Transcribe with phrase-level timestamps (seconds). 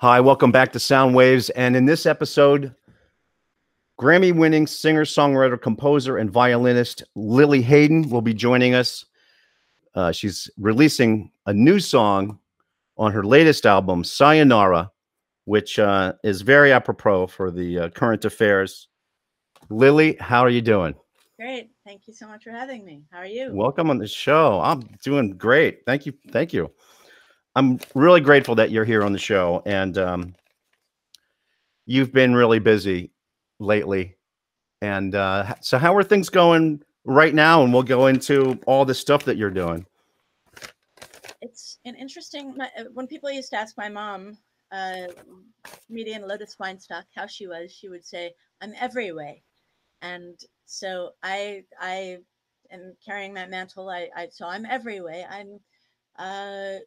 [0.00, 1.50] Hi, welcome back to Sound Waves.
[1.50, 2.74] And in this episode,
[4.00, 9.04] Grammy winning singer, songwriter, composer, and violinist Lili Haydn will be joining us.
[9.94, 12.38] Uh, she's releasing a new song
[12.96, 14.90] on her latest album, Sayonara,
[15.44, 18.88] which uh, is very apropos for the uh, current affairs.
[19.68, 20.94] Lili, how are you doing?
[21.38, 21.72] Great.
[21.84, 23.02] Thank you so much for having me.
[23.12, 23.50] How are you?
[23.52, 24.62] Welcome on the show.
[24.62, 25.80] I'm doing great.
[25.84, 26.14] Thank you.
[26.30, 26.70] Thank you.
[27.56, 30.34] I'm really grateful that you're here on the show, and um,
[31.86, 33.10] you've been really busy
[33.58, 34.16] lately.
[34.82, 37.64] And uh, so, how are things going right now?
[37.64, 39.84] And we'll go into all the stuff that you're doing.
[41.42, 42.54] It's an interesting.
[42.60, 44.38] Uh, when people used to ask my mom,
[44.72, 45.08] uh,
[45.86, 49.42] comedian Lotus Weinstock, how she was, she would say, "I'm every way,"
[50.02, 52.18] and so I I
[52.70, 53.88] am carrying that mantle.
[53.90, 55.26] I, I so I'm every way.
[55.28, 55.58] I'm
[56.18, 56.78] uh,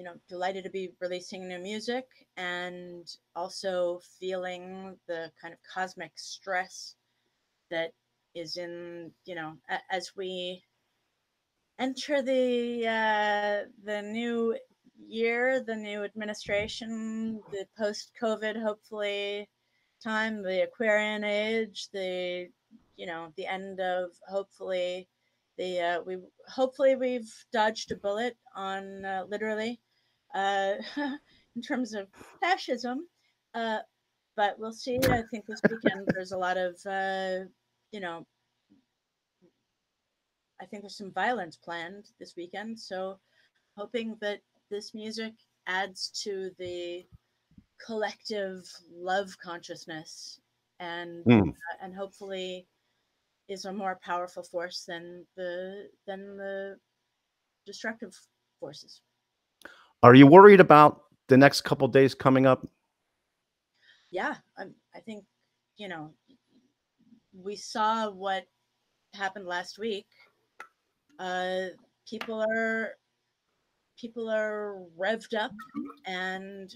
[0.00, 2.06] you know, delighted to be releasing new music
[2.38, 3.06] and
[3.36, 6.94] also feeling the kind of cosmic stress
[7.70, 7.90] that
[8.34, 9.52] is in, you know,
[9.90, 10.62] as we
[11.78, 14.56] enter the uh, the new
[15.06, 19.50] year, the new administration, the post-COVID, hopefully,
[20.02, 22.48] time, the Aquarian age, the
[22.96, 25.08] you know, the end of hopefully
[25.58, 26.16] the uh, we
[26.48, 29.78] hopefully we've dodged a bullet on uh, literally
[30.34, 30.74] uh,
[31.56, 32.08] in terms of
[32.40, 33.06] fascism,
[33.54, 33.78] uh,
[34.36, 34.98] but we'll see.
[35.02, 37.46] I think this weekend there's a lot of uh,
[37.92, 38.26] you know.
[40.60, 43.18] I think there's some violence planned this weekend, so
[43.76, 45.32] hoping that this music
[45.66, 47.04] adds to the
[47.84, 50.40] collective love consciousness
[50.80, 51.54] and mm.
[51.82, 52.66] and hopefully
[53.48, 56.76] is a more powerful force than the than the
[57.66, 58.14] destructive
[58.58, 59.02] forces.
[60.02, 62.66] Are you worried about the next couple days coming up?
[64.10, 65.24] Yeah, I'm, I think
[65.76, 66.14] you know
[67.32, 68.44] we saw what
[69.14, 70.06] happened last week.
[71.18, 71.66] Uh,
[72.08, 72.94] people are
[73.98, 75.52] people are revved up
[76.06, 76.74] and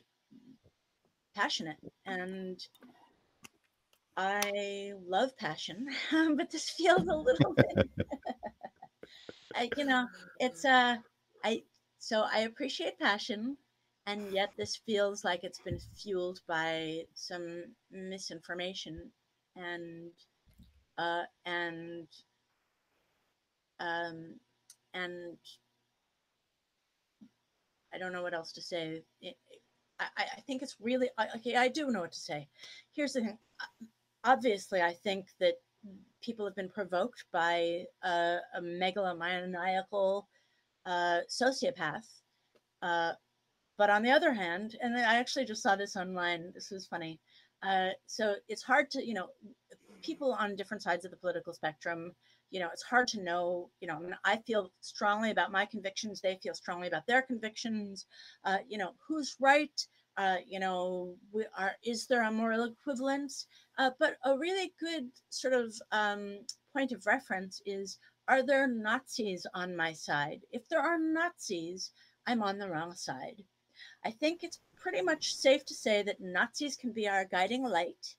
[1.34, 2.60] passionate and
[4.16, 5.88] I love passion,
[6.36, 7.88] but this feels a little bit.
[9.56, 10.06] I, you know,
[10.38, 10.96] it's uh,
[11.44, 11.62] I
[12.04, 13.56] so I appreciate passion,
[14.06, 19.10] and yet this feels like it's been fueled by some misinformation,
[19.56, 20.10] and
[20.98, 22.06] uh, and
[23.80, 24.34] um,
[24.92, 25.38] and
[27.94, 29.02] I don't know what else to say.
[29.98, 31.56] I, I think it's really okay.
[31.56, 32.48] I do know what to say.
[32.92, 33.38] Here's the thing
[34.24, 35.54] obviously, I think that
[36.20, 40.24] people have been provoked by a, a megalomaniacal
[40.86, 42.06] uh, sociopath.
[42.82, 43.12] Uh,
[43.76, 46.52] but on the other hand, and I actually just saw this online.
[46.54, 47.20] This was funny.
[47.62, 49.28] Uh, so it's hard to, you know,
[50.02, 52.12] people on different sides of the political spectrum.
[52.50, 53.70] You know, it's hard to know.
[53.80, 56.20] You know, I feel strongly about my convictions.
[56.20, 58.06] They feel strongly about their convictions.
[58.44, 59.86] Uh, you know, who's right?
[60.16, 63.46] Uh, you know, we are, is there a moral equivalence?
[63.78, 66.38] Uh, but a really good sort of um,
[66.72, 70.40] point of reference is are there Nazis on my side?
[70.50, 71.90] If there are Nazis,
[72.26, 73.44] I'm on the wrong side.
[74.04, 78.16] I think it's pretty much safe to say that Nazis can be our guiding light.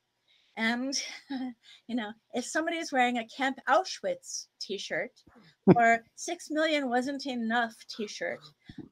[0.57, 0.93] And,
[1.87, 5.11] you know, if somebody is wearing a Camp Auschwitz t shirt
[5.75, 8.39] or six million wasn't enough t shirt,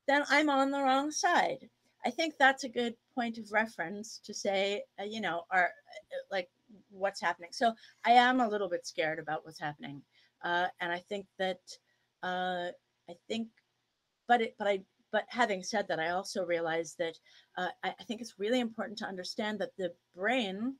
[0.07, 1.69] then I'm on the wrong side.
[2.05, 6.15] I think that's a good point of reference to say, uh, you know, are uh,
[6.29, 6.49] like
[6.89, 7.49] what's happening.
[7.53, 7.73] So
[8.05, 10.01] I am a little bit scared about what's happening,
[10.43, 11.59] uh, and I think that
[12.21, 12.69] uh,
[13.09, 13.49] I think,
[14.27, 14.81] but it, but I,
[15.11, 17.17] but having said that, I also realize that
[17.57, 20.75] uh, I, I think it's really important to understand that the brain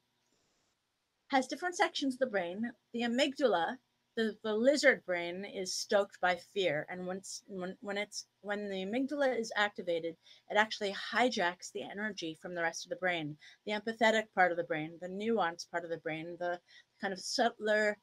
[1.30, 2.72] has different sections of the brain.
[2.94, 3.78] The amygdala
[4.16, 8.86] the, the lizard brain is stoked by fear and once when, when it's when the
[8.86, 10.16] amygdala is activated
[10.50, 14.58] it actually hijacks the energy from the rest of the brain the empathetic part of
[14.58, 16.60] the brain the nuanced part of the brain the
[17.02, 17.98] kind of subtler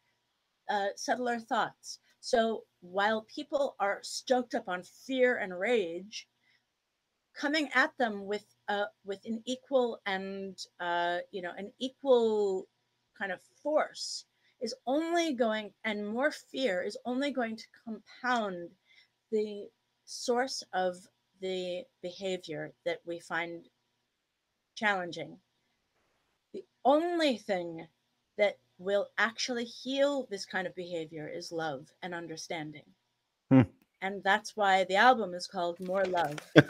[0.70, 6.28] uh, subtler thoughts so while people are stoked up on fear and rage
[7.34, 12.66] coming at them with uh, with an equal and uh, you know an equal
[13.18, 14.24] kind of force
[14.60, 18.68] is only going, and more fear is only going to compound
[19.32, 19.66] the
[20.04, 20.96] source of
[21.40, 23.64] the behavior that we find
[24.74, 25.38] challenging.
[26.52, 27.86] The only thing
[28.36, 32.84] that will actually heal this kind of behavior is love and understanding.
[33.50, 33.62] Hmm.
[34.00, 36.38] and that's why the album is called More Love.
[36.56, 36.62] I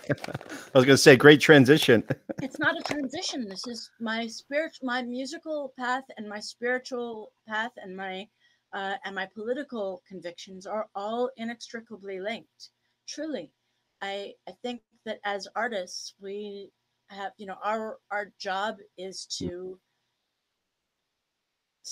[0.74, 2.02] was going to say, great transition.
[2.42, 3.46] it's not a transition.
[3.46, 8.26] This is my spirit, my musical path, and my spiritual path, and my
[8.72, 12.70] uh, and my political convictions are all inextricably linked.
[13.06, 13.52] Truly,
[14.00, 16.72] I I think that as artists, we
[17.08, 19.78] have you know our our job is to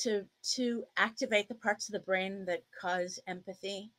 [0.03, 0.25] to
[0.55, 3.91] to activate the parts of the brain that cause empathy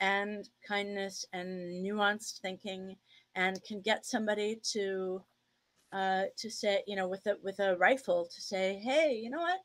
[0.00, 2.96] and kindness and nuanced thinking
[3.34, 5.22] and can get somebody to
[5.92, 9.40] uh, to say you know with a with a rifle to say hey you know
[9.40, 9.60] what?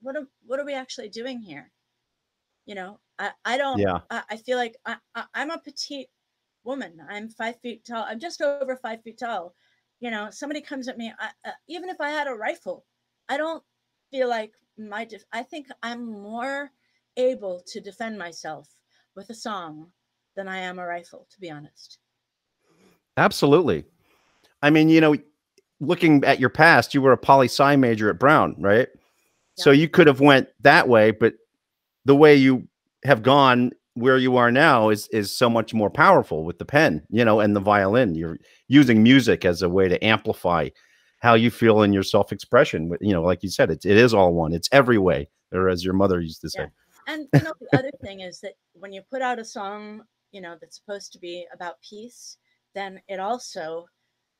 [0.00, 1.70] What are, what are we actually doing here?
[2.66, 4.00] You know i, I don't yeah.
[4.10, 6.08] I, I feel like I, I, i'm a petite
[6.64, 6.98] woman.
[7.10, 8.04] I'm five feet tall.
[8.08, 9.54] I'm just over five feet tall.
[10.00, 12.84] You know somebody comes at me I, uh, even if i had a rifle
[13.28, 13.62] i don't
[14.10, 16.70] feel like my def- i think i'm more
[17.16, 18.68] able to defend myself
[19.14, 19.88] with a song
[20.36, 21.98] than I am a rifle, to be honest.
[23.16, 23.84] Absolutely.
[24.62, 25.16] I mean, you know,
[25.80, 28.88] looking at your past, you were a poli sci major at Brown, right?
[29.56, 29.64] Yeah.
[29.64, 31.34] So you could have went that way, but
[32.04, 32.68] the way you
[33.04, 37.02] have gone where you are now is is so much more powerful with the pen,
[37.10, 38.14] you know, and the violin.
[38.14, 40.70] You're using music as a way to amplify
[41.22, 42.92] how you feel in your self-expression.
[43.00, 44.52] You know, like you said, it, it is all one.
[44.52, 46.62] It's every way, or as your mother used to say.
[46.62, 47.14] Yeah.
[47.14, 50.02] And you know, the other thing is that when you put out a song,
[50.32, 52.38] you know, that's supposed to be about peace,
[52.74, 53.86] then it also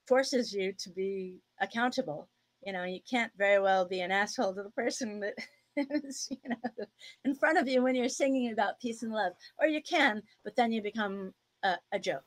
[0.08, 2.28] forces you to be accountable.
[2.66, 5.34] You know, you can't very well be an asshole to the person that
[5.76, 6.86] is, you know,
[7.24, 10.56] in front of you when you're singing about peace and love, or you can, but
[10.56, 11.32] then you become
[11.62, 12.24] a, a joke.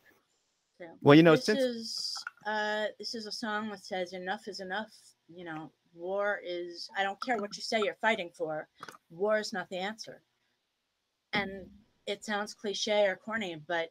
[0.77, 4.47] So, well, you know, this since is uh, this is a song that says enough
[4.47, 4.91] is enough.
[5.33, 8.67] You know, war is i don't care what you say you're fighting for
[9.09, 10.21] war is not the answer
[11.33, 11.65] and
[12.05, 13.89] it sounds cliche or corny but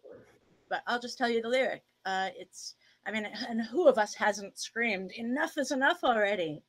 [0.69, 2.75] but i'll just tell you the lyric uh it's
[3.07, 6.63] i mean and who of us hasn't screamed enough is enough already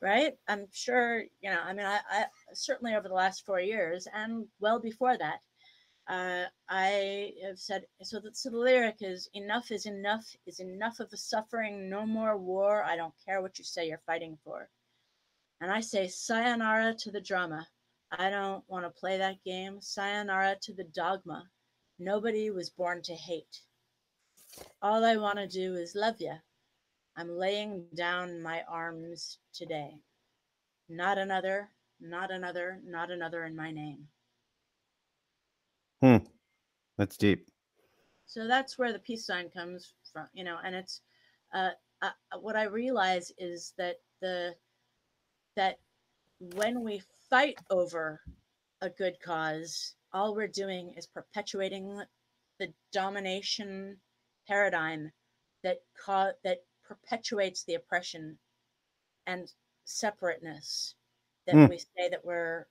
[0.00, 4.08] right i'm sure you know i mean i, I certainly over the last four years
[4.12, 5.40] and well before that
[6.08, 8.18] uh, I have said so.
[8.18, 11.88] The, so the lyric is enough is enough is enough of the suffering.
[11.88, 12.82] No more war.
[12.82, 14.68] I don't care what you say you're fighting for.
[15.60, 17.68] And I say sayonara to the drama.
[18.10, 19.80] I don't want to play that game.
[19.80, 21.48] Sayonara to the dogma.
[21.98, 23.60] Nobody was born to hate.
[24.82, 26.34] All I want to do is love you.
[27.16, 30.00] I'm laying down my arms today.
[30.88, 31.70] Not another,
[32.00, 34.08] not another, not another in my name.
[37.02, 37.48] That's deep.
[38.26, 41.00] So that's where the peace sign comes from, you know, and it's
[41.52, 41.70] uh,
[42.00, 44.54] uh, what I realize is that the
[45.56, 45.80] that
[46.54, 48.20] when we fight over
[48.82, 52.00] a good cause, all we're doing is perpetuating
[52.60, 53.96] the domination
[54.46, 55.10] paradigm
[55.64, 58.38] that ca- that perpetuates the oppression
[59.26, 59.52] and
[59.86, 60.94] separateness
[61.48, 61.68] that mm.
[61.68, 62.68] we say that we're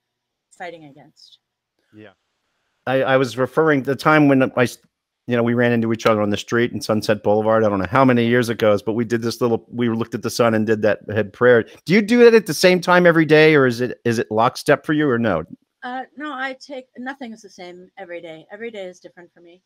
[0.56, 1.38] fighting against.
[1.92, 2.12] Yeah.
[2.86, 4.68] I, I was referring the time when I,
[5.26, 7.64] you know, we ran into each other on the street in Sunset Boulevard.
[7.64, 9.64] I don't know how many years ago, but we did this little.
[9.68, 11.64] We looked at the sun and did that head prayer.
[11.84, 14.30] Do you do it at the same time every day, or is it is it
[14.30, 15.44] lockstep for you, or no?
[15.82, 18.46] Uh, no, I take nothing is the same every day.
[18.52, 19.62] Every day is different for me.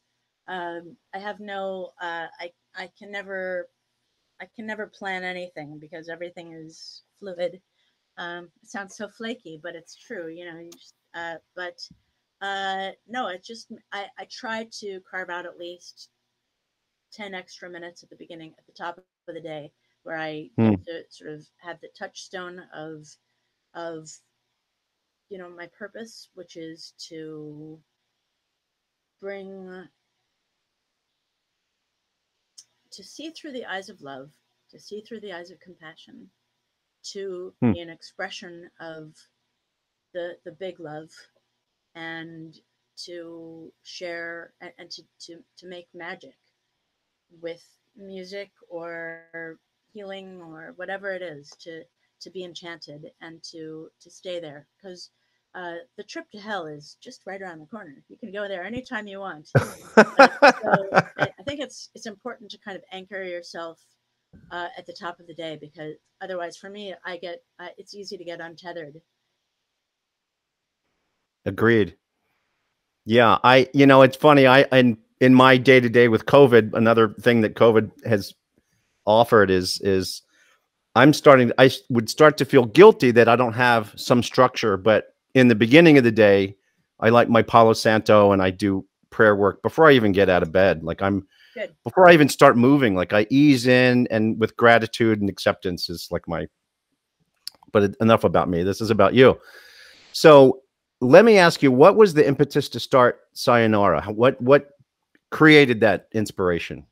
[0.49, 1.91] Um, I have no.
[2.01, 3.69] Uh, I I can never.
[4.41, 7.63] I can never plan anything because everything is fluid.
[8.19, 10.29] Um, it sounds so flaky, but it's true.
[10.29, 10.59] You know.
[10.59, 11.79] You just, uh, but
[12.41, 16.11] uh, no, it's just I, I try to carve out at least
[17.15, 20.75] 10 extra minutes at the beginning, at the top of the day, where I hmm.
[20.87, 23.07] to sort of have the touchstone of,
[23.75, 24.11] of,
[25.31, 27.79] you know, my purpose, which is to
[29.21, 29.89] bring,
[32.91, 34.31] to see through the eyes of love,
[34.71, 36.29] to see through the eyes of compassion,
[37.13, 37.73] to hmm.
[37.73, 39.15] be an expression of
[40.13, 41.11] the the big love
[41.97, 42.57] and
[43.05, 46.37] to share and, and to, to, to make magic
[47.43, 47.65] with
[47.97, 49.59] music or
[49.93, 51.83] healing or whatever it is to
[52.21, 55.11] to be enchanted and to to stay there because
[55.55, 58.03] uh, the trip to hell is just right around the corner.
[58.09, 59.49] You can go there anytime you want.
[59.57, 59.63] so
[59.97, 63.81] I, I, think it's it's important to kind of anchor yourself
[64.51, 67.95] uh, at the top of the day because otherwise, for me, I get uh, it's
[67.95, 69.01] easy to get untethered
[71.47, 71.97] Agreed.
[73.05, 74.47] Yeah, I you know it's funny.
[74.47, 78.35] I in in my day to day with COVID, another thing that COVID has
[79.07, 80.23] offered is is
[80.97, 81.53] I'm starting.
[81.59, 84.77] I would start to feel guilty that I don't have some structure.
[84.77, 86.57] But in the beginning of the day,
[87.01, 90.43] I like my Palo Santo and I do prayer work before I even get out
[90.43, 90.83] of bed.
[90.83, 91.75] Like I'm Good.
[91.85, 96.09] before I even start moving, like I ease in and with gratitude and acceptance is
[96.11, 96.47] like my
[97.73, 98.63] but enough about me.
[98.63, 99.39] This is about you.
[100.13, 100.63] So
[101.01, 104.03] let me ask you, what was the impetus to start Sayonara?
[104.07, 104.71] What what
[105.31, 106.87] created that inspiration?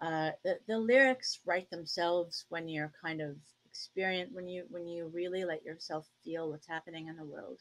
[0.00, 3.36] uh, the, the lyrics write themselves when you're kind of
[3.66, 7.60] experience when you when you really let yourself feel what's happening in the world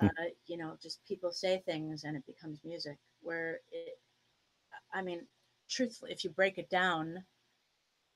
[0.00, 0.06] Hmm.
[0.06, 3.98] uh, you know just people say things and it becomes music where it
[4.92, 5.20] i mean
[5.68, 7.24] truthfully if you break it down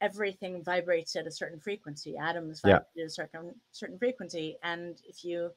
[0.01, 2.81] everything vibrates at a certain frequency atoms Yeah.
[2.99, 5.51] at a certain certain frequency and if you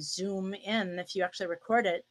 [0.00, 0.98] zoom in.
[0.98, 2.04] If you actually record it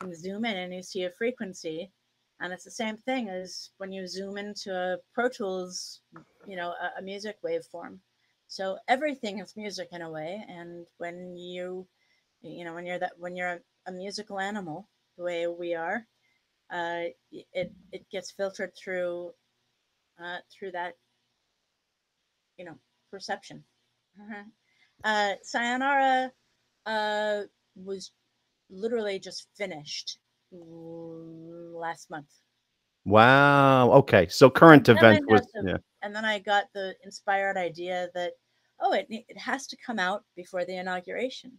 [0.00, 1.92] and zoom in and you see a frequency.
[2.40, 6.00] And it's the same thing as when you zoom into a pro tools
[6.46, 7.98] you know a, a music waveform.
[8.48, 10.44] So everything is music in a way.
[10.48, 11.86] And when you
[12.42, 16.06] you know when you're that when you're a, a musical animal the way we are
[16.70, 19.30] uh it it gets filtered through
[20.22, 20.94] uh through that
[22.58, 22.76] you know
[23.10, 23.64] perception.
[24.20, 24.42] Uh-huh.
[25.04, 26.32] uh sayonara
[26.86, 27.42] uh
[27.74, 28.12] was
[28.70, 30.18] literally just finished
[30.52, 32.30] last month
[33.06, 33.92] Wow.
[33.92, 34.26] Okay.
[34.26, 35.76] So current Then event was the- yeah.
[36.02, 38.32] and then I got the inspired idea that
[38.80, 41.52] oh, it it has to come out before the inauguration.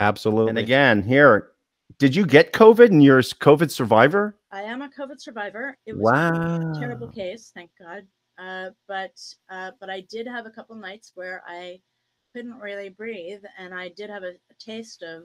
[0.00, 0.50] Absolutely.
[0.50, 1.50] And again, here,
[1.98, 4.38] did you get COVID and you're a COVID survivor?
[4.52, 5.76] I am a COVID survivor.
[5.86, 8.06] It was a terrible case, thank God.
[8.38, 9.12] Uh, but
[9.50, 11.80] uh, but I did have a couple nights where I
[12.32, 15.24] couldn't really breathe, and I did have a, a taste of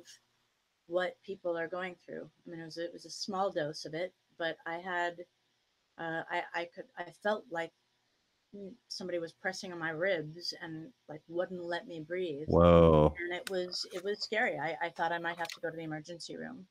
[0.87, 2.29] what people are going through.
[2.45, 5.17] I mean, it was a, it was a small dose of it, but I had
[5.97, 7.71] uh, I I could I felt like
[8.87, 12.47] somebody was pressing on my ribs and like wouldn't let me breathe.
[12.47, 13.13] Whoa.
[13.19, 14.57] and it was it was scary.
[14.57, 16.65] I, I thought I might have to go to the emergency room.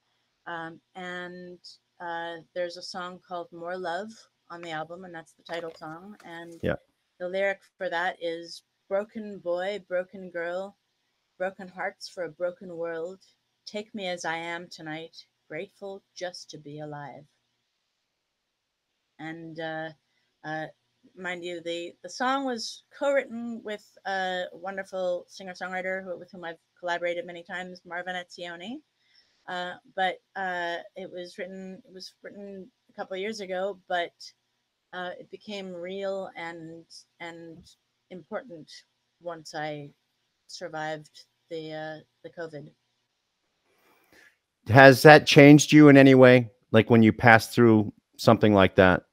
[0.46, 1.58] Um, and
[2.00, 4.10] uh, there's a song called "More Love"
[4.50, 6.16] on the album, and that's the title song.
[6.24, 6.76] And Yeah.
[7.18, 10.76] the lyric for that is "Broken boy, broken girl,
[11.38, 13.22] broken hearts for a broken world.
[13.66, 15.16] Take me as I am tonight,
[15.48, 17.26] grateful just to be alive."
[19.18, 19.90] And uh,
[20.44, 20.66] uh,
[21.16, 26.58] mind you, the the song was co-written with a wonderful singer-songwriter who, with whom I've
[26.78, 28.82] collaborated many times, Marvin Etzioni.
[29.48, 34.12] Uh, but uh, it was written it was written a couple years ago, but
[34.92, 36.84] uh, it became real and
[37.20, 37.58] and
[38.10, 38.70] important
[39.20, 39.90] once I
[40.46, 42.70] survived the uh, the COVID.
[44.68, 46.50] Has that changed you in any way?
[46.72, 49.04] Like when you pass through something like that?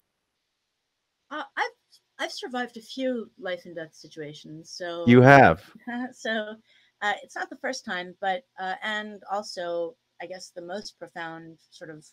[1.29, 1.71] Uh, I've
[2.19, 5.63] I've survived a few life and death situations, so You have.
[6.13, 6.55] so
[7.01, 11.57] uh, it's not the first time, but uh, and also I guess the most profound
[11.71, 12.05] sort of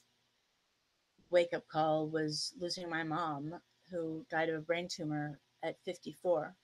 [1.31, 3.55] wake up call was losing my mom,
[3.91, 6.55] who died of a brain tumor at 54.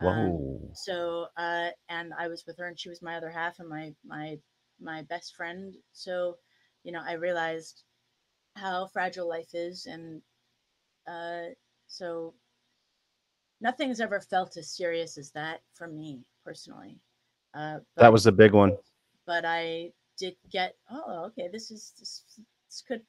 [0.00, 3.68] Um, so uh, and I was with her, and she was my other half and
[3.68, 4.38] my my
[4.80, 5.74] my best friend.
[5.92, 6.38] So
[6.84, 7.82] you know, I realized
[8.56, 10.22] how fragile life is, and
[11.08, 11.54] uh,
[11.88, 12.34] so
[13.60, 16.98] nothing's ever felt as serious as that for me personally.
[17.54, 18.76] Uh, That was the big one.
[19.26, 22.24] but I did get, oh, okay, this is this,
[22.68, 23.02] this could,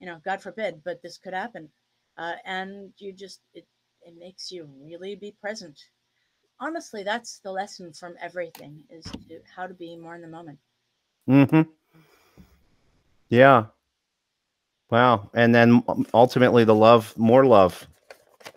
[0.00, 1.70] you know, God forbid, but this could happen,
[2.16, 3.66] uh, and you just it
[4.02, 5.78] it makes you really be present.
[6.62, 10.58] Honestly, that's the lesson from everything: is to, how to be more in the moment.
[11.28, 11.62] Mm-hmm.
[13.28, 13.66] Yeah.
[14.88, 15.30] Wow.
[15.34, 17.84] And then um, ultimately the love, more love.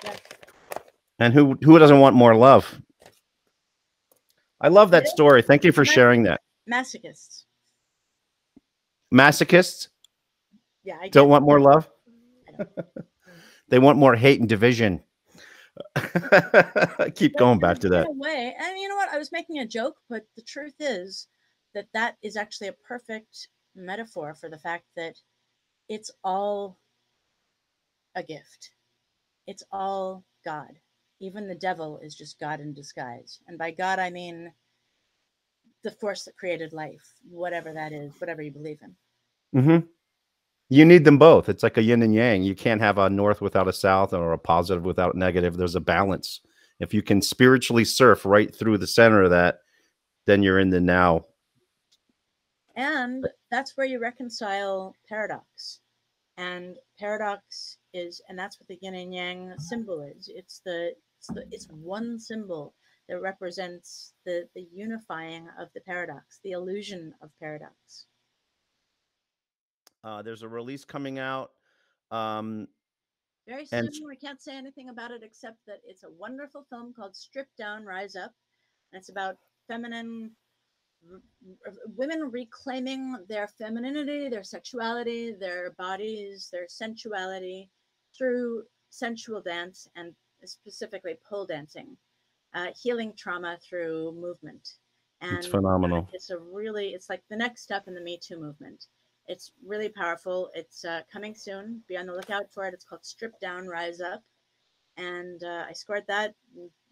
[0.04, 0.16] Yeah.
[1.18, 2.80] And who who doesn't want more love?
[4.62, 5.42] I love that story.
[5.42, 6.42] Thank you for sharing that.
[6.72, 7.46] Masochists,
[9.12, 9.88] Masochists
[10.84, 11.90] yeah, I don't want more love.
[13.68, 15.02] They want more hate and division.
[17.16, 18.08] Keep But going back to that.
[18.16, 19.10] Way, and you know what?
[19.10, 21.28] I was making a joke, but the truth is
[21.74, 25.16] that that is actually a perfect metaphor for the fact that
[25.90, 26.78] it's all
[28.16, 28.72] a gift.
[29.48, 30.80] It's all God.
[31.20, 33.40] Even the devil is just God in disguise.
[33.48, 34.52] And by God, I mean
[35.84, 39.62] the force that created life, whatever that is, whatever you believe in.
[39.62, 39.86] hmm
[40.70, 41.48] You need them both.
[41.48, 42.44] It's like a yin and yang.
[42.44, 45.58] You can't have a north without a south or a positive without negative.
[45.58, 46.42] There's a balance.
[46.80, 49.60] If you can spiritually surf right through the center of that,
[50.26, 51.26] then you're in the now.
[52.76, 55.80] And that's where you reconcile paradox.
[56.38, 60.30] And paradox is, and that's what the yin and yang symbol is.
[60.34, 62.74] It's the it's the it's one symbol
[63.08, 68.08] that represents the the unifying of the paradox, the illusion of paradox.
[70.06, 71.52] Uh, there's a release coming out.
[72.12, 72.68] Um,
[73.48, 73.80] Very soon.
[73.88, 77.48] And- I can't say anything about it except that it's a wonderful film called Strip
[77.58, 78.32] Down, Rise Up.
[78.94, 80.32] And it's about feminine
[81.12, 81.22] r-
[81.66, 87.70] r- women reclaiming their femininity, their sexuality, their bodies, their sensuality
[88.16, 90.14] through sensual dance and
[90.46, 91.98] specifically pole dancing,
[92.54, 94.78] uh, healing trauma through movement.
[95.22, 96.08] And It's uh, phenomenal.
[96.14, 98.86] it's a really, it's like the next step in the Me Too movement.
[99.28, 100.52] It's really powerful.
[100.54, 101.82] It's uh, coming soon.
[101.88, 102.74] Be on the lookout for it.
[102.74, 104.22] It's called Strip Down, Rise Up.
[104.98, 106.36] And uh, I scored that,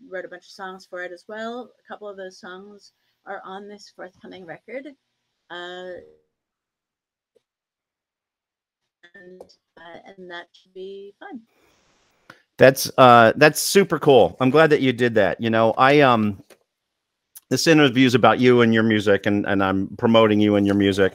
[0.09, 1.71] wrote a bunch of songs for it as well.
[1.79, 2.91] A couple of those songs
[3.25, 4.87] are on this forthcoming record.
[5.49, 5.91] Uh,
[9.15, 9.41] and,
[9.77, 11.41] uh, and that should be fun.
[12.57, 14.37] That's uh that's super cool.
[14.39, 15.41] I'm glad that you did that.
[15.41, 16.43] You know, I um
[17.49, 20.75] this interview is about you and your music and and I'm promoting you and your
[20.75, 21.13] music.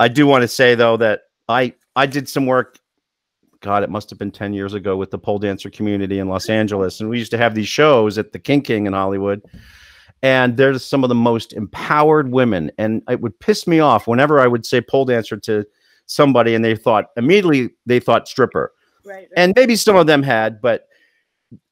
[0.00, 2.78] I do want to say though that I I did some work
[3.60, 6.48] God, it must have been 10 years ago with the pole dancer community in Los
[6.48, 9.42] Angeles and we used to have these shows at the King King in Hollywood.
[10.22, 14.40] And there's some of the most empowered women and it would piss me off whenever
[14.40, 15.64] I would say pole dancer to
[16.06, 18.72] somebody and they thought immediately they thought stripper
[19.04, 19.14] Right.
[19.14, 19.28] right.
[19.36, 20.86] and maybe some of them had, but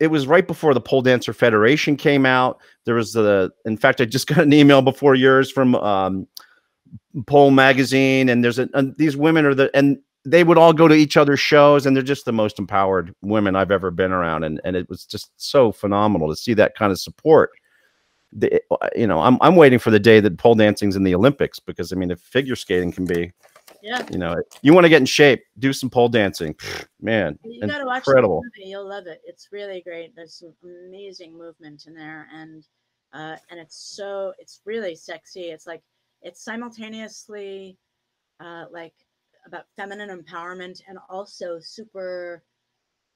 [0.00, 2.58] it was right before the pole dancer federation came out.
[2.84, 6.26] There was the, in fact, I just got an email before yours from um,
[7.26, 10.88] Pole Magazine, and there's a, and these women are the, and they would all go
[10.88, 14.44] to each other's shows, and they're just the most empowered women I've ever been around,
[14.44, 17.50] and and it was just so phenomenal to see that kind of support.
[18.32, 18.60] The,
[18.94, 21.92] you know, I'm I'm waiting for the day that pole dancing's in the Olympics because
[21.92, 23.32] I mean, if figure skating can be,
[23.82, 24.04] yeah.
[24.10, 26.54] you know, you want to get in shape, do some pole dancing,
[27.00, 28.42] man, You incredible.
[28.56, 29.20] You'll love it.
[29.24, 30.14] It's really great.
[30.16, 30.52] There's some
[30.88, 32.64] amazing movement in there, and
[33.12, 35.50] uh, and it's so it's really sexy.
[35.50, 35.82] It's like
[36.22, 37.78] it's simultaneously
[38.40, 38.94] uh, like
[39.46, 42.42] about feminine empowerment and also super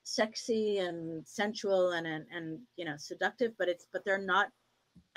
[0.05, 3.53] sexy and sensual and, and and you know seductive.
[3.59, 4.49] But it's but they're not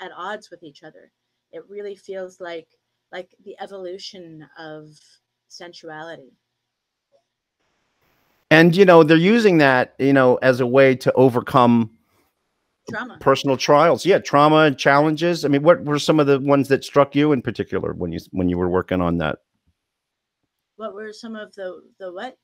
[0.00, 1.10] at odds with each other.
[1.52, 2.68] It really feels like
[3.12, 4.88] like the evolution of
[5.48, 6.32] sensuality.
[8.50, 11.90] and you know they're using that you know as a way to overcome
[12.90, 13.16] Trauma.
[13.20, 16.84] personal trials yeah trauma and challenges i mean what were some of the ones that
[16.84, 19.38] struck you in particular when you when you were working on that
[20.76, 22.36] What were some of the the what?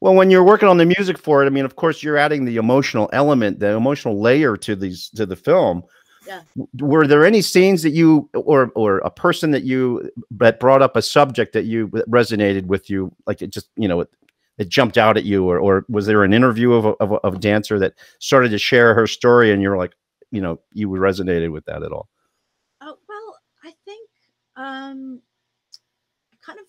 [0.00, 2.44] well when you're working on the music for it i mean of course you're adding
[2.44, 5.82] the emotional element the emotional layer to these to the film
[6.26, 6.40] Yeah.
[6.80, 10.96] Were there any scenes that you or or a person that you that brought up
[10.96, 14.06] a subject that you that resonated with you like it just you know
[14.58, 17.12] it, it jumped out at you or or was there an interview of a, of
[17.12, 19.92] a, of a dancer that started to share her story and you're like
[20.30, 22.08] you know you resonated with that at all
[22.80, 24.10] Oh well, I think
[24.56, 25.22] um,
[26.44, 26.66] kind of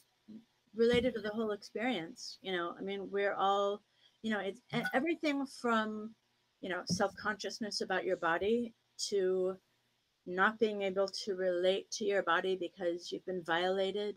[0.75, 2.37] related to the whole experience.
[2.41, 3.81] You know, I mean, we're all,
[4.21, 4.61] you know, it's
[4.93, 6.15] everything from,
[6.61, 8.73] you know, self consciousness about your body
[9.09, 9.55] to
[10.25, 14.15] not being able to relate to your body because you've been violated,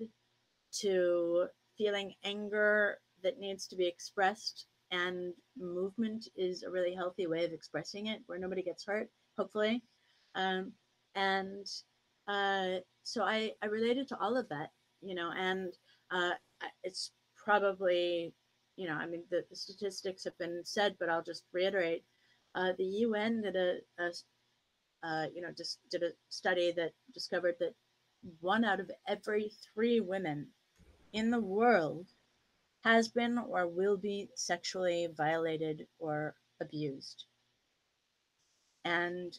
[0.81, 4.66] to feeling anger that needs to be expressed.
[4.90, 9.83] And movement is a really healthy way of expressing it where nobody gets hurt, hopefully.
[10.35, 10.72] Um,
[11.14, 11.66] and
[12.26, 14.70] uh, so I, I related to all of that,
[15.02, 15.72] you know, and
[16.11, 16.33] uh,
[16.85, 18.33] it's probably,
[18.76, 22.04] you know, I mean, the, the statistics have been said, but I'll just reiterate.
[22.54, 24.11] Uh, the UN did a, a
[25.02, 27.74] uh, you know, just did a study that discovered that
[28.40, 30.48] one out of every three women
[31.12, 32.09] in the world
[32.84, 37.24] has been or will be sexually violated or abused.
[38.84, 39.38] And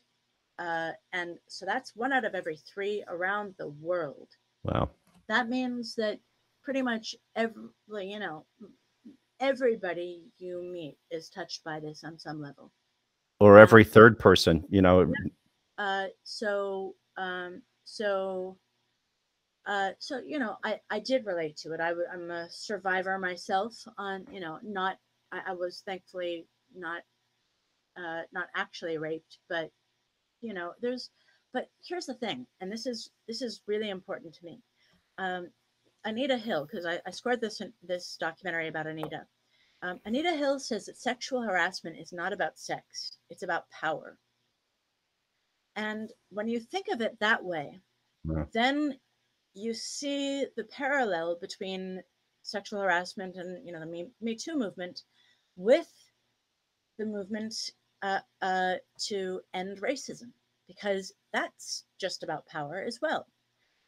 [0.59, 4.27] uh, and so that's one out of every three around the world.
[4.63, 4.89] wow
[5.29, 6.19] That means that
[6.63, 7.63] pretty much every,
[8.01, 8.45] you know,
[9.39, 12.71] everybody you meet is touched by this on some level.
[13.39, 15.11] or every third person you know
[15.77, 18.57] Uh, so, um, so,
[19.65, 21.79] uh, so you know, I I did relate to it.
[21.79, 23.73] I w- I'm a survivor myself.
[23.97, 24.97] On you know, not
[25.31, 26.45] I, I was thankfully
[26.75, 27.01] not
[27.97, 29.71] uh, not actually raped, but
[30.41, 31.09] you know, there's.
[31.51, 34.61] But here's the thing, and this is this is really important to me.
[35.17, 35.49] Um,
[36.05, 39.25] Anita Hill, because I, I scored this in, this documentary about Anita.
[39.81, 44.17] Um, Anita Hill says that sexual harassment is not about sex; it's about power.
[45.75, 47.81] And when you think of it that way,
[48.25, 48.45] Yeah.
[48.53, 48.99] then
[49.53, 52.01] you see the parallel between
[52.43, 55.03] sexual harassment and you know the Me, Me Too movement
[55.55, 55.91] with
[56.97, 57.53] the movement
[58.01, 58.75] uh, uh,
[59.07, 60.31] to end racism,
[60.67, 63.27] because that's just about power as well.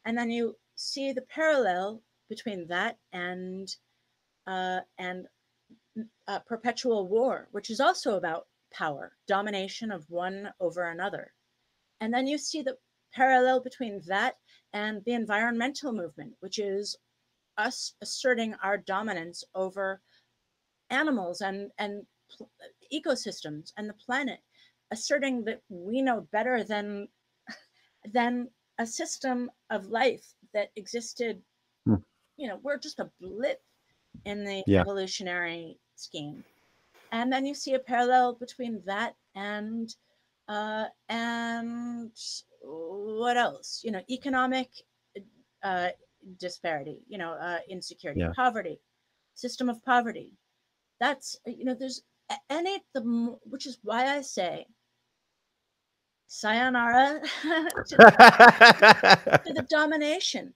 [0.06, 3.74] And then you see the parallel between that and
[4.47, 5.28] uh, and
[6.28, 11.34] uh, perpetual war, which is also about power, domination of one over another.
[12.00, 12.78] And then you see the
[13.13, 14.38] parallel between that
[14.74, 16.97] and the environmental movement, which is
[17.58, 20.02] us asserting our dominance over
[20.89, 22.06] animals and, and
[22.93, 24.39] ecosystems and the planet,
[24.91, 27.08] asserting that we know better than,
[28.13, 31.41] than a system of life that existed.
[31.86, 31.95] Hmm.
[32.38, 33.62] You know, we're just a blip
[34.26, 34.82] in the Yeah.
[34.82, 36.43] evolutionary scheme.
[37.12, 39.93] And then you see a parallel between that and
[40.47, 42.12] uh, and
[42.62, 43.82] what else?
[43.84, 44.69] You know, economic
[45.63, 45.89] uh,
[46.39, 47.00] disparity.
[47.08, 48.34] You know, uh, insecurity, Yeah.
[48.36, 48.80] poverty,
[49.36, 50.34] system of poverty.
[51.00, 52.04] That's you know, there's
[52.50, 53.02] any the
[53.43, 54.67] which is why I say
[56.28, 57.21] sayonara
[57.88, 57.97] to
[59.43, 60.54] to the domination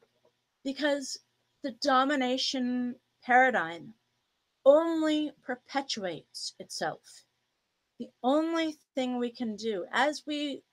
[0.63, 1.19] because
[1.63, 3.93] the domination paradigm
[4.65, 7.25] only perpetuates itself
[7.99, 10.63] the only thing we can do as we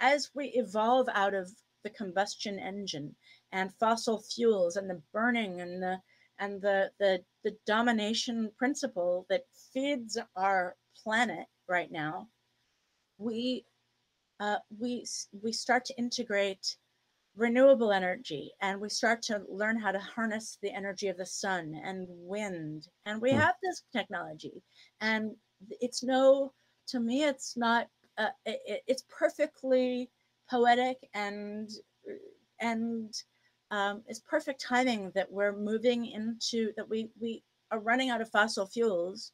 [0.00, 1.50] as we evolve out of
[1.84, 3.14] the combustion engine
[3.52, 6.00] and fossil fuels and the burning and the
[6.38, 12.28] and the the, the domination principle that feeds our planet right now
[13.18, 13.64] we
[14.40, 15.06] uh, we
[15.42, 16.76] we start to integrate
[17.36, 21.74] renewable energy and we start to learn how to harness the energy of the sun
[21.84, 23.36] and wind and we Hmm.
[23.38, 24.62] have this technology
[25.00, 25.32] and
[25.80, 26.52] it's no
[26.86, 30.10] to me it's not uh, it, it- it's perfectly
[30.50, 31.70] poetic and
[32.60, 33.12] and
[33.70, 38.30] um, it's perfect timing that we're moving into that we we are running out of
[38.30, 39.32] fossil fuels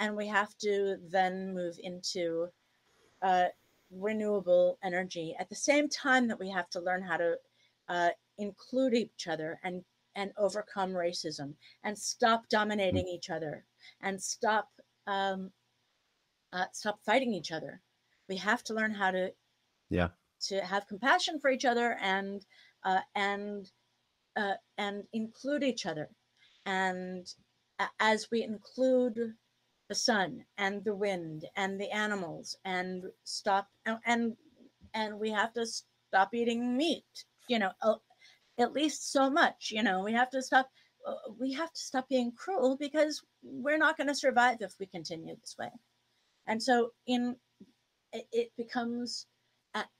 [0.00, 2.48] and we have to then move into
[3.22, 3.46] uh,
[3.90, 7.36] renewable energy at the same time that we have to learn how to
[7.88, 9.84] uh, include each other and
[10.16, 13.64] and overcome racism and stop dominating each other
[14.00, 14.70] and stop
[15.06, 15.50] um,
[16.52, 17.80] uh, stop fighting each other.
[18.28, 19.32] We have to learn how to
[19.90, 20.10] Yeah.
[20.48, 22.44] to have compassion for each other and
[22.84, 23.70] uh, and
[24.36, 26.10] uh, and include each other.
[26.66, 27.26] And
[28.00, 29.34] as we include
[29.88, 34.36] the sun and the wind and the animals and stop and
[34.94, 37.24] and, we have to stop eating meat.
[37.48, 37.72] You know,
[38.58, 39.70] at least so much.
[39.70, 40.70] You know, we have to stop.
[41.06, 44.86] uh, We have to stop being cruel because we're not going to survive if we
[44.86, 45.70] continue this way.
[46.46, 47.36] And so, in
[48.12, 49.26] it, it becomes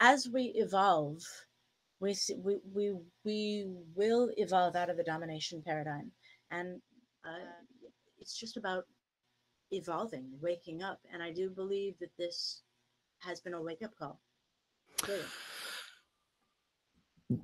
[0.00, 1.22] as we evolve,
[2.00, 6.10] we see, we we we will evolve out of the domination paradigm,
[6.50, 6.80] and
[7.24, 7.52] uh,
[8.18, 8.84] it's just about
[9.70, 11.00] evolving, waking up.
[11.12, 12.62] And I do believe that this
[13.20, 14.20] has been a wake up call.
[15.08, 15.22] Really.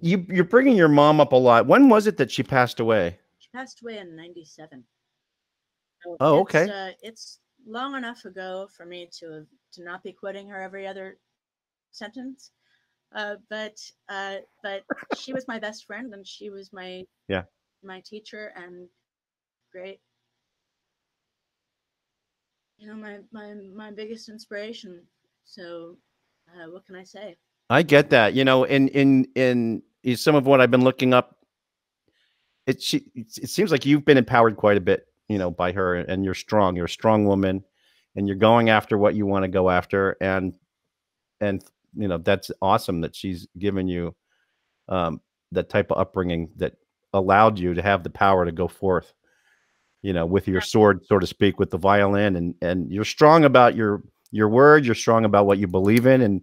[0.01, 1.67] you you're bringing your mom up a lot.
[1.67, 3.19] When was it that she passed away?
[3.39, 4.85] She passed away in '97.
[6.21, 6.69] Oh, okay.
[6.69, 11.19] Uh, it's long enough ago for me to to not be quoting her every other
[11.91, 12.51] sentence.
[13.15, 13.77] Uh, but
[14.09, 14.83] uh, but
[15.17, 17.43] she was my best friend, and she was my Yeah.
[17.83, 18.89] my teacher, and
[19.71, 20.01] great.
[22.79, 25.03] You know, my my my biggest inspiration.
[25.45, 25.99] So,
[26.49, 27.37] uh, what can I say?
[27.69, 28.35] I get that.
[28.35, 29.83] You know, in in in
[30.17, 31.37] some of what I've been looking up,
[32.67, 35.97] it she it seems like you've been empowered quite a bit, you know, by her,
[35.97, 36.77] and you're strong.
[36.77, 37.65] You're a strong woman,
[38.15, 40.53] and you're going after what you want to go after, and
[41.41, 41.65] and
[41.97, 44.15] you know that's awesome that she's given you
[44.91, 46.75] um, that type of upbringing that
[47.15, 49.15] allowed you to have the power to go forth,
[50.03, 53.47] you know, with your sword, so to speak, with the violin, and and you're strong
[53.47, 54.85] about your your word.
[54.85, 56.43] You're strong about what you believe in, and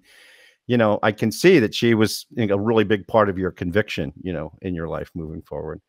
[0.65, 4.13] you know, I can see that she was a really big part of your conviction,
[4.21, 5.79] you know, in your life moving forward.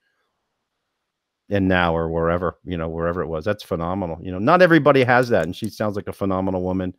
[1.50, 3.44] And now or wherever, you know, wherever it was.
[3.44, 4.18] That's phenomenal.
[4.22, 5.44] You know, not everybody has that.
[5.44, 6.94] And she sounds like a phenomenal woman.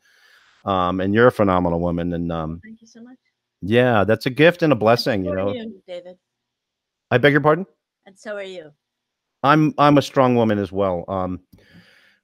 [0.65, 2.13] Um, and you're a phenomenal woman.
[2.13, 3.17] And um, Thank you so much.
[3.61, 5.53] yeah, that's a gift and a blessing, you So are know.
[5.53, 6.17] you, David,
[7.09, 7.65] I beg your pardon?
[8.05, 8.71] and so are you.
[9.43, 11.05] I'm I'm a strong woman as well.
[11.07, 11.39] Um,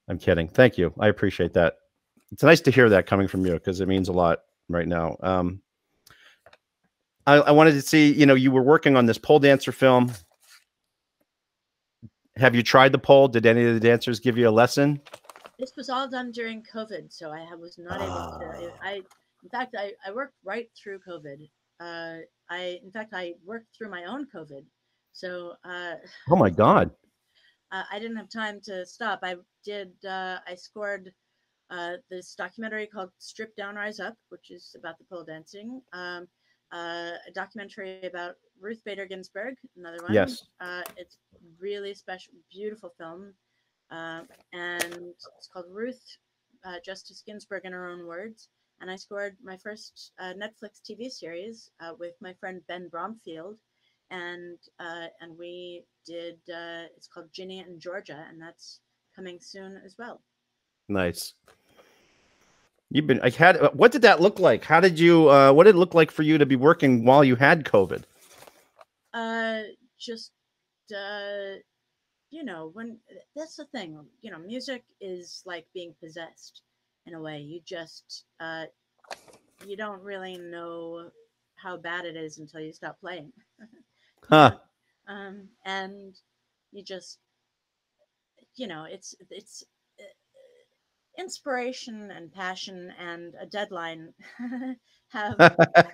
[0.08, 0.48] I'm kidding.
[0.48, 0.94] Thank you.
[1.00, 1.78] I appreciate that.
[2.32, 5.18] It's nice to hear that coming from you because it means a lot right now.
[5.24, 5.62] Um,
[7.26, 10.12] I, I wanted to see, you know, you were working on this pole dancer film.
[12.38, 13.28] Have you tried the pole?
[13.28, 15.02] Did any of the dancers give you a lesson?
[15.58, 18.72] This was all done during COVID, so I was not able to.
[18.74, 18.78] Ah.
[18.84, 18.94] I,
[19.44, 21.50] in fact, I, I worked right through COVID.
[21.80, 22.18] Uh,
[22.50, 24.64] I, in fact, I worked through my own COVID,
[25.14, 25.96] so uh,
[26.30, 26.92] Oh my God.
[27.72, 29.20] uh, I didn't have time to stop.
[29.24, 29.92] I did.
[30.06, 31.12] Uh, I scored
[31.72, 35.82] uh, this documentary called "Strip Down, Rise Up," which is about the pole dancing.
[35.94, 36.28] Um,
[36.72, 40.14] uh, a documentary about Ruth Bader Ginsburg, another one.
[40.14, 40.44] Yes.
[40.60, 41.18] Uh, it's
[41.60, 43.34] really special, beautiful film.
[43.92, 44.22] uh,
[44.54, 46.02] and it's called Ruth
[46.66, 48.50] uh, Justice Ginsburg in Her Own Words.
[48.82, 53.58] And I scored my first uh, Netflix TV series uh, with my friend Ben Bromfield,
[54.12, 56.36] and uh, and we did.
[56.48, 58.80] Uh, it's called Ginny and Georgia, and that's
[59.16, 60.22] coming soon as well.
[60.90, 61.34] Nice.
[62.92, 63.20] You've been.
[63.22, 63.58] I had.
[63.74, 64.64] What did that look like?
[64.64, 65.30] How did you?
[65.30, 68.04] Uh, what did it look like for you to be working while you had COVID?
[70.00, 70.32] Just
[70.96, 71.60] uh,
[72.30, 73.00] you know, when
[73.36, 74.06] that's the thing.
[74.22, 76.62] You know, music is like being possessed
[77.06, 77.40] in a way.
[77.40, 78.66] You just uh,
[79.66, 81.10] you don't really know
[81.56, 83.34] how bad it is until you stop playing.
[84.30, 84.60] Huh.
[85.08, 86.16] um, and
[86.72, 87.20] you just
[88.56, 89.64] you know it's it's
[90.00, 90.04] uh,
[91.22, 94.14] inspiration and passion and a deadline
[95.10, 95.42] have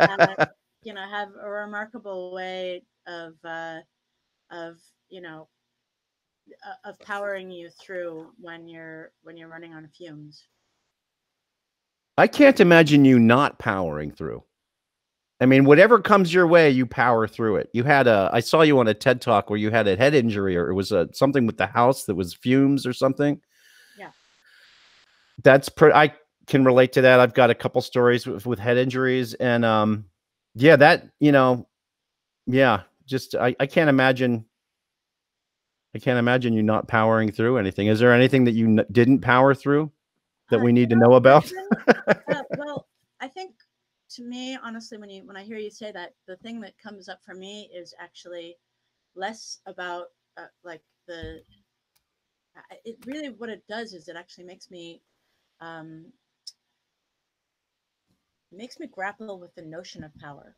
[0.07, 0.35] uh,
[0.83, 3.79] you know have a remarkable way of uh,
[4.53, 4.77] of
[5.09, 5.47] you know
[6.85, 10.47] of powering you through when you're when you're running on fumes
[12.17, 14.43] I can't imagine you not powering through.
[15.41, 17.69] I mean, whatever comes your way, you power through it.
[17.73, 20.13] You had a, I saw you on a TED talk where you had a head
[20.13, 23.41] injury, or it was a something with the house that was fumes or something.
[23.97, 24.11] Yeah.
[25.43, 25.95] That's pretty.
[25.95, 26.13] I
[26.47, 27.19] can relate to that.
[27.19, 30.05] I've got a couple stories with, with head injuries, and um,
[30.55, 31.67] yeah, that you know,
[32.45, 34.45] yeah, just I, I can't imagine.
[35.95, 37.87] I can't imagine you not powering through anything.
[37.87, 39.91] Is there anything that you n- didn't power through
[40.49, 41.51] that Uh, we need to know about?
[42.29, 42.87] uh, well,
[43.21, 43.55] I think
[44.11, 47.09] to me, honestly, when you when I hear you say that, the thing that comes
[47.09, 48.57] up for me is actually
[49.15, 51.41] less about uh, like the.
[52.85, 55.01] It really what it does is it actually makes me,
[55.59, 56.05] um,
[58.51, 60.55] makes me grapple with the notion of power.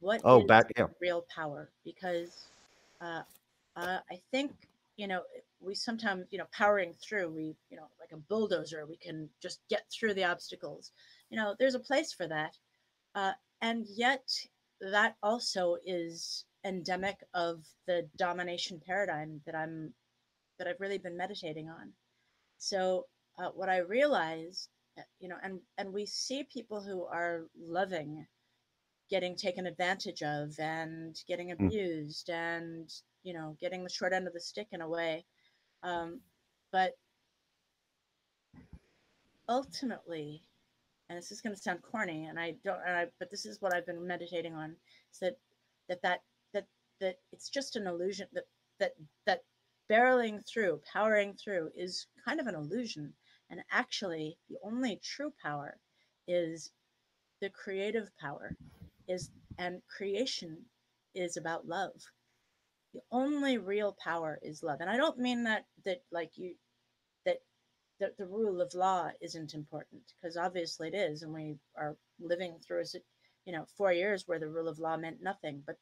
[0.00, 0.86] What Oh, is back yeah.
[1.00, 1.70] real power?
[1.84, 2.48] Because
[3.00, 3.22] uh,
[3.76, 4.52] uh, I think
[4.96, 5.22] you know
[5.60, 9.60] we sometimes you know powering through we you know like a bulldozer we can just
[9.70, 10.92] get through the obstacles
[11.30, 12.56] you know there's a place for that
[13.14, 13.32] uh,
[13.62, 14.28] and yet
[14.80, 19.94] that also is endemic of the domination paradigm that i'm
[20.58, 21.92] that i've really been meditating on
[22.58, 23.06] so
[23.38, 28.26] uh, what i realized uh, you know and and we see people who are loving
[29.10, 31.66] getting taken advantage of and getting Mm.
[31.66, 32.92] abused and
[33.22, 35.24] you know getting the short end of the stick in a way
[35.82, 36.20] um,
[36.72, 36.96] but
[39.48, 40.42] ultimately
[41.08, 43.60] and this is going to sound corny and i don't and I, but this is
[43.62, 44.76] what i've been meditating on
[45.12, 45.38] is that
[45.88, 46.20] that that
[46.52, 46.66] that
[47.00, 48.44] that it's just an illusion that
[48.78, 48.92] that
[49.26, 49.44] that
[49.90, 53.14] barreling through powering through is kind of an illusion
[53.50, 55.78] and actually the only true power
[56.26, 56.70] is
[57.40, 58.54] the creative power
[59.08, 60.66] is and creation
[61.14, 61.94] is about love.
[62.94, 64.80] The only real power is love.
[64.80, 66.54] And i don't mean that that like you
[67.26, 67.38] that
[68.00, 72.58] that the rule of law isn't important because obviously it is and we are living
[72.60, 72.86] through a
[73.46, 75.62] you know four years where the rule of law meant nothing.
[75.66, 75.78] But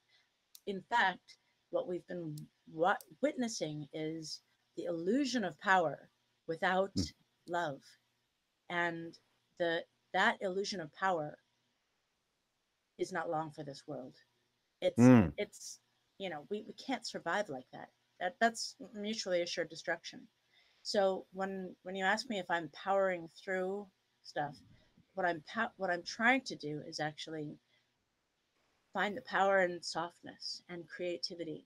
[0.66, 1.36] in fact
[1.70, 2.36] what we've been
[2.72, 4.40] wa- witnessing is
[4.76, 6.10] the illusion of power
[6.48, 7.12] without Mm.
[7.48, 7.82] love.
[8.70, 9.18] And
[9.58, 11.38] the that illusion of power
[12.98, 14.14] is not long for this world.
[14.80, 15.32] It's Mm.
[15.36, 15.80] it's
[16.18, 17.90] you know we, we can't survive like that.
[18.20, 20.28] That that's mutually assured destruction.
[20.82, 23.86] So when when you ask me if i'm powering through
[24.22, 24.56] stuff
[25.14, 25.42] what i'm
[25.76, 27.56] what i'm trying to do is actually
[28.92, 31.64] find the power and softness and creativity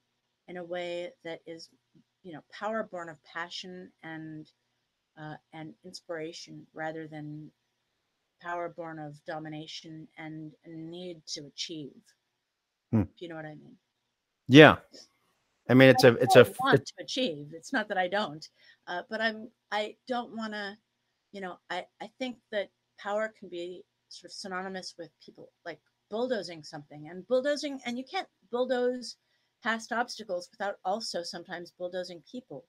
[0.49, 1.69] in a way that is
[2.23, 4.51] you know power born of passion and
[5.21, 7.51] uh, and inspiration rather than
[8.40, 12.03] power born of domination and need to achieve
[12.92, 13.03] Hmm.
[13.03, 13.76] if you know what i mean
[14.48, 14.76] Yeah.
[15.68, 17.53] I mean, it's a, it's a, I want to achieve.
[17.53, 18.44] It's not that I don't,
[18.88, 19.48] uh, but I'm.
[19.70, 20.76] I don't want to.
[21.31, 25.79] You know, I I think that power can be sort of synonymous with people like
[26.11, 29.16] bulldozing something and bulldozing, and you can't bulldoze
[29.62, 32.64] past obstacles without also sometimes bulldozing people.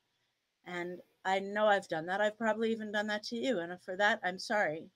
[0.66, 2.22] And I know I've done that.
[2.22, 4.92] I've probably even done that to you, and for that, I'm sorry.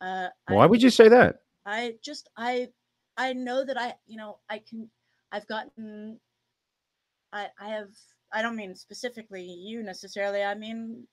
[0.00, 1.36] Uh, why I, would you say that?
[1.66, 2.68] I just I
[3.16, 4.90] I know that I you know I can
[5.32, 6.20] I've gotten
[7.32, 7.90] I I have
[8.32, 11.06] I don't mean specifically you necessarily I mean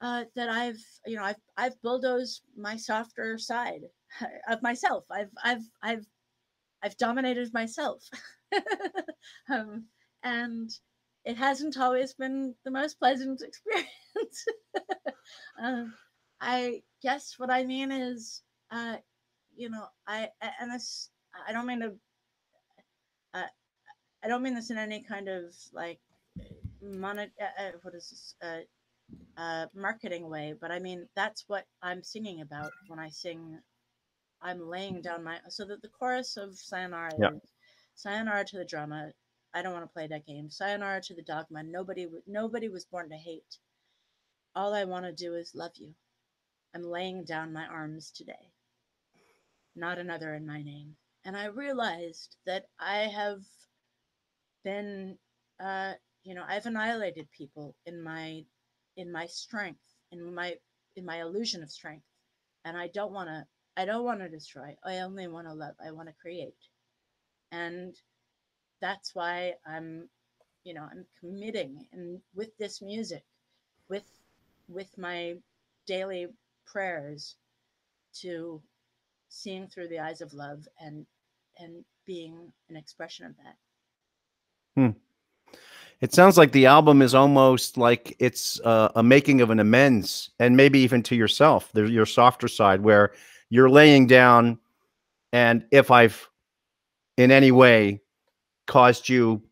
[0.00, 3.82] uh, that I've you know I've I've bulldozed my softer side
[4.48, 5.04] of myself.
[5.10, 6.06] I've I've I've
[6.82, 8.02] I've dominated myself.
[9.50, 9.86] Um,
[10.22, 10.70] and
[11.24, 14.44] it hasn't always been the most pleasant experience.
[15.60, 15.94] Um,
[16.40, 18.42] I guess what I mean is
[18.72, 18.96] uh,
[19.56, 20.28] you know I
[20.60, 21.10] and this
[21.48, 21.92] I don't mean to
[23.32, 23.50] uh,
[24.24, 26.00] I don't mean this in any kind of like
[26.82, 31.64] monet uh, uh, what is this uh, uh, marketing way, but I mean that's what
[31.80, 33.60] I'm singing about when I sing.
[34.42, 37.30] I'm laying down my so that the chorus of Sayonara, Yeah.
[37.36, 37.52] is,
[37.94, 39.12] Sayonara to the drama.
[39.54, 40.50] I don't want to play that game.
[40.50, 41.62] Sayonara to the dogma.
[41.62, 43.58] Nobody, nobody was born to hate.
[44.54, 45.94] All I want to do is love you.
[46.76, 48.52] I'm laying down my arms today.
[49.74, 50.96] Not another in my name.
[51.24, 53.40] And I realized that I have
[54.62, 55.16] been
[55.58, 55.94] uh,
[56.26, 58.42] you know i've annihilated people in my
[58.96, 60.54] in my strength in my
[60.96, 62.04] in my illusion of strength
[62.64, 65.74] and i don't want to i don't want to destroy i only want to love
[65.86, 66.60] i want to create
[67.52, 67.94] and
[68.80, 70.08] that's why i'm
[70.64, 73.22] you know i'm committing and with this music
[73.88, 74.08] with
[74.68, 75.34] with my
[75.86, 76.26] daily
[76.66, 77.36] prayers
[78.20, 78.62] to
[79.28, 81.06] seeing through the eyes of love and
[81.58, 83.56] and being an expression of that
[86.00, 90.30] It sounds like the album is almost like it's uh, a making of an amends,
[90.38, 91.70] and maybe even to yourself.
[91.72, 93.12] There's your softer side where
[93.48, 94.58] you're laying down,
[95.32, 96.28] and if I've
[97.16, 98.02] in any way
[98.66, 99.42] caused you,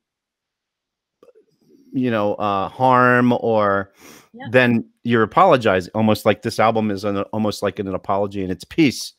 [1.92, 3.92] you know, uh, harm, or
[4.34, 4.48] Yeah.
[4.50, 5.92] then you're apologizing.
[5.94, 9.12] Almost like this album is an, almost like an apology, and it's peace.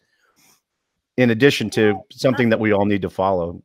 [1.17, 3.61] In addition to something that we all need to follow,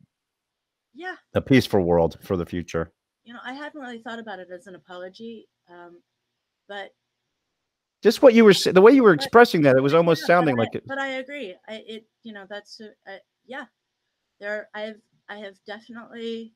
[0.94, 2.92] yeah a peaceful world for the future.
[3.24, 6.00] you know, I hadn't really thought about it as an apology, um,
[6.68, 6.90] but
[8.02, 10.26] just what you were the way you were But- expressing that it was almost yeah,
[10.28, 11.54] sounding but I, like it But I agree.
[11.68, 13.64] I it you know that's a, yeah.
[14.40, 16.54] There I've I have definitely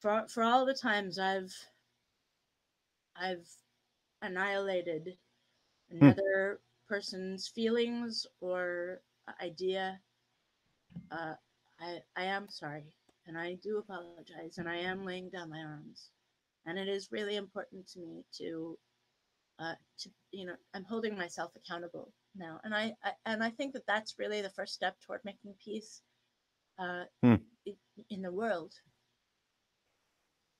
[0.00, 1.52] for for all the times I've
[3.16, 3.46] I've
[4.24, 5.18] annihilated
[6.00, 6.12] Hmm.
[6.14, 9.02] another person's feelings or
[9.40, 10.00] idea.
[11.10, 11.34] Uh,
[11.80, 12.94] I I am sorry,
[13.26, 15.98] and I do apologize, and I am laying down my arms,
[16.56, 18.78] and it is really important to me to
[19.58, 23.72] uh, to you know i'm holding myself accountable now and I, I and i think
[23.74, 26.02] that that's really the first step toward making peace
[26.78, 27.36] uh, Hmm.
[28.10, 28.74] in the world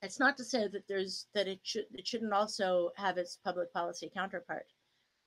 [0.05, 3.73] it's not to say that there's that it should it shouldn't also have its public
[3.73, 4.67] policy counterpart.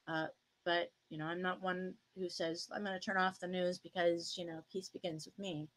[0.06, 0.26] Uh,
[0.64, 3.78] but you know i'm not one who says i'm going to turn off the news
[3.78, 5.68] because you know peace begins with me.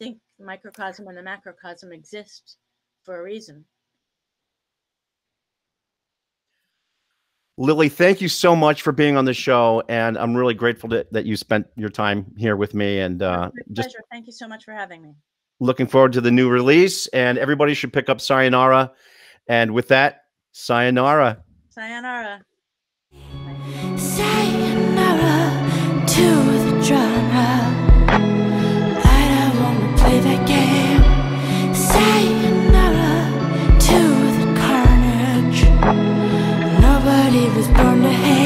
[0.00, 2.56] I think the microcosm and the macrocosm exist
[3.04, 3.64] for a reason.
[7.56, 11.12] Lili thank you so much for being on the show and i'm really grateful that,
[11.12, 14.04] that you spent your time here with me and uh, My just pleasure.
[14.10, 15.14] Thank you so much for having me
[15.60, 18.92] looking forward to the new release, and everybody should pick up Sayonara.
[19.46, 21.42] And with that, sayonara.
[21.70, 22.42] Sayonara.
[23.96, 26.26] Sayonara to
[26.64, 27.48] the drama.
[29.04, 31.02] I don't want to play that game.
[31.74, 33.14] Sayonara
[33.88, 33.98] to
[34.40, 35.62] the carnage.
[36.80, 38.39] Nobody was born to hate.